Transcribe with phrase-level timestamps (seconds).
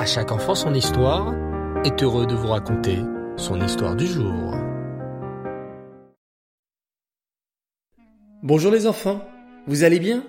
[0.00, 1.34] À chaque enfant son histoire
[1.84, 2.96] est heureux de vous raconter
[3.36, 4.54] son histoire du jour.
[8.42, 9.22] Bonjour les enfants,
[9.66, 10.24] vous allez bien?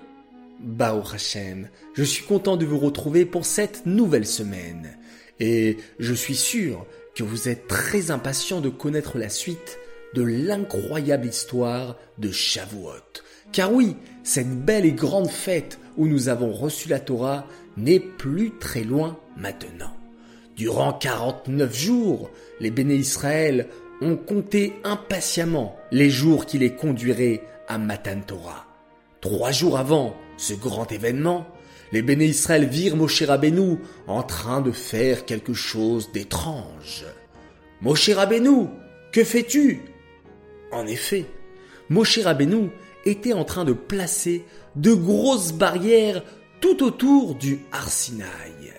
[0.60, 4.98] Bao Hashem, je suis content de vous retrouver pour cette nouvelle semaine.
[5.40, 6.84] Et je suis sûr
[7.14, 9.78] que vous êtes très impatients de connaître la suite
[10.14, 13.22] de l'incroyable histoire de Shavuot.
[13.52, 17.46] Car oui, cette belle et grande fête où nous avons reçu la Torah
[17.76, 19.92] n'est plus très loin maintenant.
[20.56, 22.30] Durant 49 jours,
[22.60, 23.68] les béné Israël
[24.00, 28.66] ont compté impatiemment les jours qui les conduiraient à Matan Torah.
[29.20, 31.46] Trois jours avant ce grand événement,
[31.92, 37.04] les béné Israël virent Moshe Rabbeinu en train de faire quelque chose d'étrange.
[37.80, 38.66] Moshe Rabbeinu,
[39.12, 39.82] que fais-tu?
[40.72, 41.26] En effet,
[41.88, 42.70] Moshe Rabbeinu
[43.04, 44.44] était en train de placer
[44.76, 46.22] de grosses barrières
[46.62, 48.72] tout autour du Arsinaï.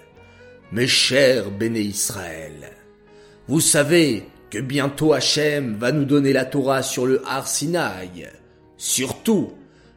[0.71, 2.71] Mes chers béné Israël,
[3.47, 8.29] vous savez que bientôt Hachem va nous donner la Torah sur le Arsinaï.
[8.77, 9.51] Surtout,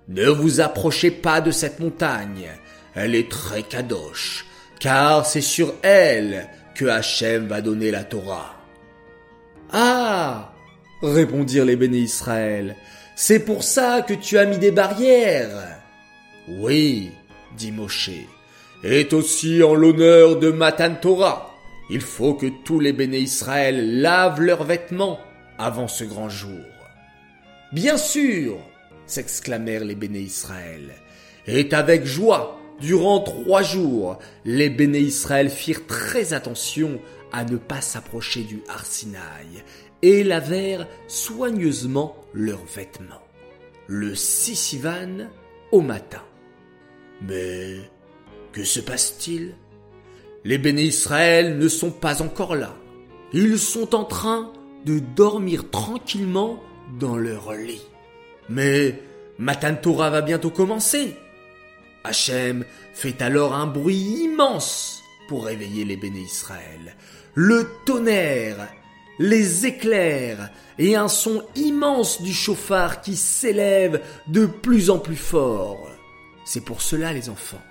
[0.09, 2.49] ne vous approchez pas de cette montagne,
[2.95, 4.47] elle est très kadosh,
[4.81, 8.57] car c'est sur elle que Hachem va donner la Torah.
[9.73, 10.53] Ah
[11.03, 12.75] répondirent les béné Israël,
[13.15, 15.81] c'est pour ça que tu as mis des barrières.
[16.49, 17.13] Oui,
[17.57, 18.11] dit Moshe,
[18.83, 21.55] est aussi en l'honneur de Matan Torah.
[21.91, 25.19] Il faut que tous les béné Israël lavent leurs vêtements
[25.59, 26.65] avant ce grand jour.
[27.73, 28.59] Bien sûr,
[29.07, 30.95] s'exclamèrent les béné Israël.
[31.47, 37.01] Et avec joie, durant trois jours, les béné Israël firent très attention
[37.33, 39.65] à ne pas s'approcher du Arsinaï
[40.03, 43.23] et lavèrent soigneusement leurs vêtements.
[43.87, 45.29] Le Sissivan
[45.73, 46.23] au matin.
[47.23, 47.77] Mais
[48.53, 49.55] que se passe-t-il?
[50.45, 52.77] Les béné Israël ne sont pas encore là.
[53.33, 54.53] Ils sont en train
[54.85, 56.63] de dormir tranquillement
[57.01, 57.83] dans leur lit.
[58.49, 59.03] Mais
[59.39, 61.17] Matan Torah va bientôt commencer.
[62.05, 62.65] Hachem
[62.95, 66.97] fait alors un bruit immense pour réveiller les béné Israël.
[67.35, 68.69] Le tonnerre,
[69.19, 75.89] les éclairs et un son immense du chauffard qui s'élève de plus en plus fort.
[76.47, 77.63] C'est pour cela, les enfants,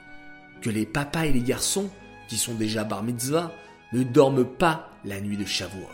[0.62, 1.90] que les papas et les garçons,
[2.28, 3.54] qui sont déjà bar mitzvah,
[3.94, 5.88] ne dorment pas la nuit de Shavuot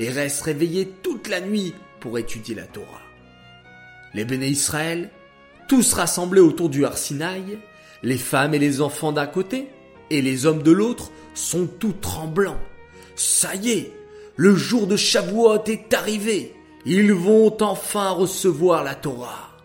[0.00, 3.02] et restent réveillés toute la nuit pour étudier la Torah.
[4.14, 5.10] Les béné Israël,
[5.68, 7.58] tous rassemblés autour du Arsinaï,
[8.02, 9.68] les femmes et les enfants d'un côté
[10.10, 12.60] et les hommes de l'autre, sont tout tremblants.
[13.14, 13.92] Ça y est,
[14.34, 16.54] le jour de Shavuot est arrivé.
[16.84, 19.56] Ils vont enfin recevoir la Torah.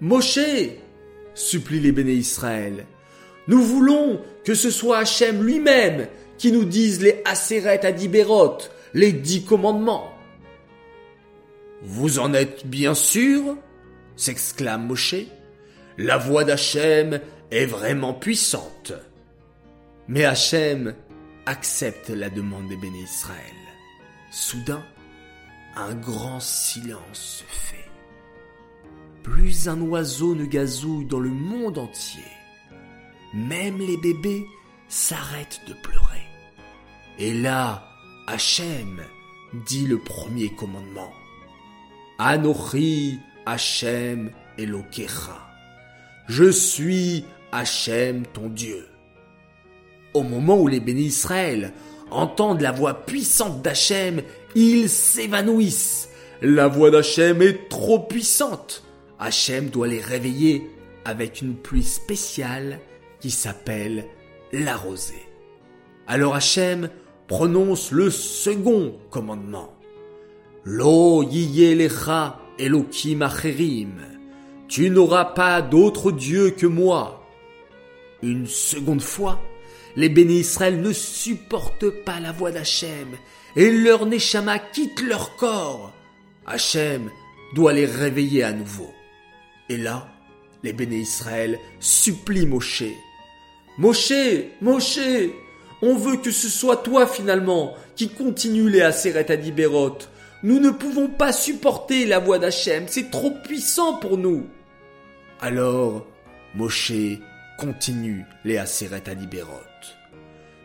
[0.00, 0.38] Moshe,
[1.40, 2.86] supplient les béné Israël.
[3.48, 6.06] Nous voulons que ce soit Hachem lui-même
[6.38, 8.58] qui nous dise les Aseret Adibérot,
[8.94, 10.12] les dix commandements.
[11.82, 13.56] Vous en êtes bien sûr
[14.16, 15.16] s'exclame Moshe.
[15.98, 17.20] La voix d'Hachem
[17.50, 18.92] est vraiment puissante.
[20.08, 20.94] Mais Hachem
[21.46, 23.36] accepte la demande des béné Israël.
[24.30, 24.84] Soudain,
[25.76, 27.89] un grand silence se fait
[29.30, 32.24] plus un oiseau ne gazouille dans le monde entier.
[33.32, 34.44] Même les bébés
[34.88, 36.26] s'arrêtent de pleurer.
[37.18, 37.84] Et là,
[38.26, 39.00] Hachem
[39.66, 41.12] dit le premier commandement.
[42.18, 45.38] Anochi Hachem Elokecha.
[46.26, 48.88] Je suis Hachem ton Dieu.
[50.12, 51.14] Au moment où les bénis
[52.10, 54.22] entendent la voix puissante d'Hachem,
[54.56, 56.08] ils s'évanouissent.
[56.42, 58.82] La voix d'Hachem est trop puissante.
[59.20, 60.70] Hachem doit les réveiller
[61.04, 62.80] avec une pluie spéciale
[63.20, 64.06] qui s'appelle
[64.50, 65.26] la rosée.
[66.06, 66.88] Alors Hachem
[67.28, 69.76] prononce le second commandement.
[70.64, 73.92] Lo yiyelecha elokim acherim.
[74.68, 77.26] Tu n'auras pas d'autre Dieu que moi.
[78.22, 79.38] Une seconde fois,
[79.96, 83.08] les bénis Israël ne supportent pas la voix d'Hachem
[83.54, 85.92] et leur neshama quitte leur corps.
[86.46, 87.10] Hachem
[87.54, 88.90] doit les réveiller à nouveau.
[89.70, 90.08] Et là,
[90.64, 92.82] les béné Israël supplient Moshe.
[93.78, 94.12] Moshe,
[94.60, 94.98] Moshe,
[95.80, 99.98] on veut que ce soit toi finalement qui continue les Aseret Adibérot.
[100.42, 104.44] Nous ne pouvons pas supporter la voix d'Hachem, c'est trop puissant pour nous.
[105.40, 106.04] Alors,
[106.56, 106.92] Moshe
[107.56, 109.54] continue les Aseret Adibérot.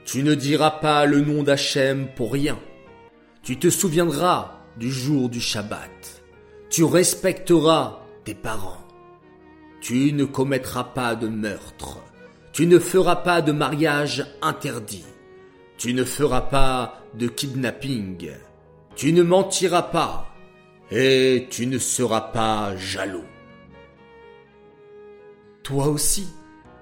[0.03, 2.57] Tu ne diras pas le nom d'Hachem pour rien.
[3.43, 6.23] Tu te souviendras du jour du Shabbat.
[6.71, 8.84] Tu respecteras tes parents.
[9.87, 11.99] Tu ne commettras pas de meurtre.
[12.53, 15.05] Tu ne feras pas de mariage interdit.
[15.77, 18.31] Tu ne feras pas de kidnapping.
[18.95, 20.33] Tu ne mentiras pas.
[20.89, 23.27] Et tu ne seras pas jaloux.
[25.61, 26.29] Toi aussi,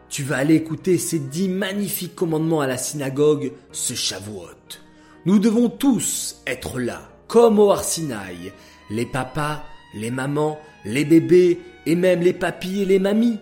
[0.07, 4.79] tu vas aller écouter ces dix magnifiques commandements à la synagogue ce Shavuot.
[5.25, 8.53] Nous devons tous être là, comme au Arsinaï,
[8.89, 9.61] les papas,
[9.93, 13.39] les mamans, les bébés et même les papis et les mamies.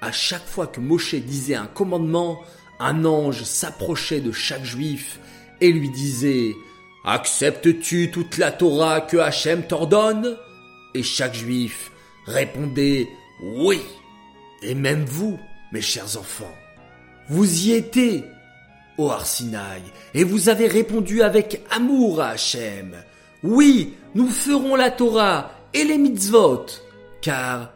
[0.00, 2.40] À chaque fois que Moshe disait un commandement,
[2.78, 5.20] un ange s'approchait de chaque juif
[5.60, 6.54] et lui disait
[7.04, 10.36] Acceptes-tu toute la Torah que Hachem t'ordonne?
[10.94, 11.90] Et chaque juif
[12.26, 13.08] répondait
[13.42, 13.80] Oui.
[14.62, 15.38] Et même vous,
[15.72, 16.54] mes chers enfants,
[17.28, 18.24] vous y étiez
[18.98, 19.82] au Arsinaï
[20.12, 22.96] et vous avez répondu avec amour à Hachem.
[23.42, 26.66] Oui, nous ferons la Torah et les mitzvot,
[27.20, 27.72] car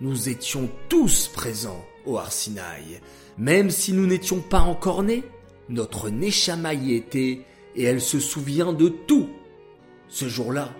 [0.00, 3.00] nous étions tous présents au Arsinaï.
[3.38, 5.24] Même si nous n'étions pas encore nés,
[5.68, 7.40] notre Neshama y était
[7.76, 9.28] et elle se souvient de tout.
[10.08, 10.70] Ce jour-là,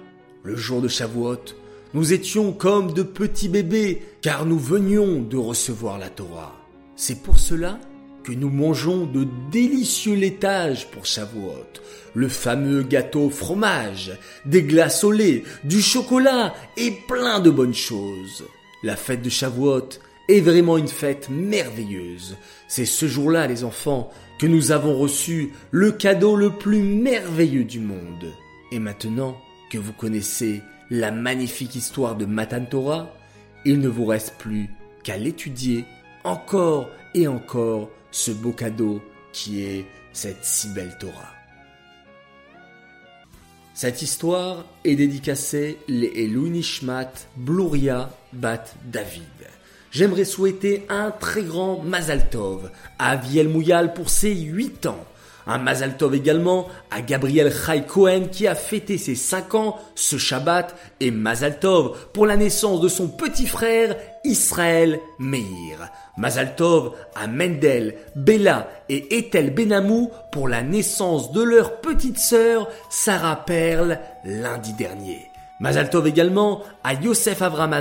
[0.43, 1.55] le jour de Shavuot,
[1.95, 6.55] nous étions comme de petits bébés car nous venions de recevoir la Torah.
[6.97, 7.79] C'est pour cela
[8.25, 11.67] que nous mangeons de délicieux laitages pour Shavuot,
[12.15, 18.45] le fameux gâteau fromage, des glaces au lait, du chocolat et plein de bonnes choses.
[18.83, 19.91] La fête de Shavuot
[20.29, 22.37] est vraiment une fête merveilleuse.
[22.67, 27.81] C'est ce jour-là, les enfants, que nous avons reçu le cadeau le plus merveilleux du
[27.81, 28.33] monde.
[28.73, 29.37] Et maintenant
[29.71, 33.15] que vous connaissez la magnifique histoire de Matan Torah,
[33.65, 34.71] il ne vous reste plus
[35.03, 35.85] qu'à l'étudier
[36.25, 39.03] encore et encore ce beau cadeau
[39.33, 41.33] qui est cette si belle Torah.
[43.75, 49.23] Cette histoire est dédicacée les Elou Nishmat Bluria Bat David.
[49.91, 52.71] J'aimerais souhaiter un très grand Mazal Tov
[53.01, 55.05] à Viel Mouyal pour ses 8 ans.
[55.49, 60.19] Un Mazal Tov également à Gabriel Chai Cohen qui a fêté ses 5 ans ce
[60.19, 65.91] Shabbat et Mazal Tov pour la naissance de son petit frère Israël Meir.
[66.17, 72.69] Mazal Tov à Mendel, Bella et Ethel Benamou pour la naissance de leur petite sœur
[72.89, 75.31] Sarah Perle lundi dernier.
[75.61, 77.75] Mazal Tov également à Yosef Avram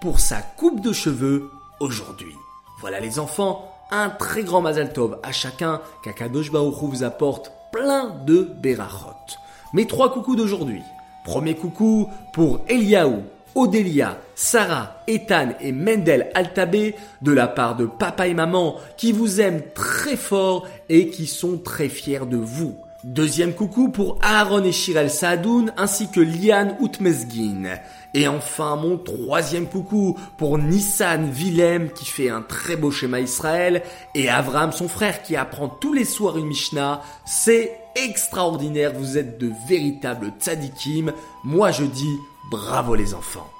[0.00, 1.50] pour sa coupe de cheveux
[1.80, 2.34] aujourd'hui.
[2.80, 8.50] Voilà les enfants, un très grand Mazal Tov à chacun qu'Akadosh vous apporte plein de
[8.62, 9.36] berachot.
[9.72, 10.82] Mes trois coucous d'aujourd'hui.
[11.24, 13.22] Premier coucou pour Eliaou,
[13.54, 19.40] Odélia, Sarah, Ethan et Mendel Altabé de la part de papa et maman qui vous
[19.40, 22.74] aiment très fort et qui sont très fiers de vous.
[23.04, 27.78] Deuxième coucou pour Aaron et Shirel Saadoun ainsi que Liane Outmezgin.
[28.14, 33.82] Et enfin mon troisième coucou pour Nissan Willem qui fait un très beau schéma Israël
[34.14, 37.02] et Avram son frère qui apprend tous les soirs une Mishnah.
[37.26, 41.12] C'est extraordinaire, vous êtes de véritables tzadikim.
[41.44, 42.18] Moi je dis
[42.50, 43.50] bravo les enfants.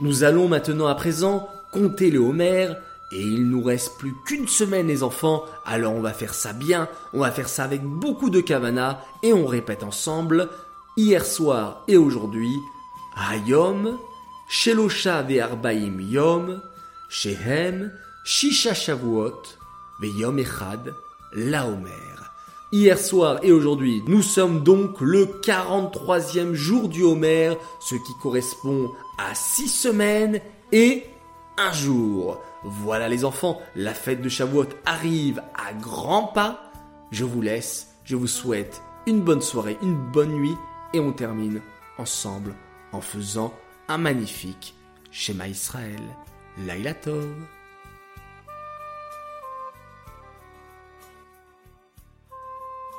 [0.00, 2.72] Nous allons maintenant à présent compter le Homer
[3.12, 6.88] et il nous reste plus qu'une semaine les enfants, alors on va faire ça bien,
[7.12, 10.48] on va faire ça avec beaucoup de kavana et on répète ensemble
[10.96, 12.56] hier soir et aujourd'hui
[13.16, 13.98] Hayom
[14.48, 16.60] Shelosha ve'arbaim yom
[17.08, 17.92] Shehem
[18.24, 19.42] Shisha Shavuot
[20.00, 20.94] ve'yom echad
[21.32, 22.33] laomer.
[22.76, 28.90] Hier soir et aujourd'hui, nous sommes donc le 43e jour du Homer, ce qui correspond
[29.16, 30.40] à 6 semaines
[30.72, 31.04] et
[31.56, 32.40] un jour.
[32.64, 36.72] Voilà les enfants, la fête de Shavuot arrive à grands pas.
[37.12, 40.56] Je vous laisse, je vous souhaite une bonne soirée, une bonne nuit
[40.94, 41.60] et on termine
[41.96, 42.56] ensemble
[42.90, 43.54] en faisant
[43.86, 44.74] un magnifique
[45.12, 46.02] schéma Israël.
[46.66, 47.30] Laila Tov.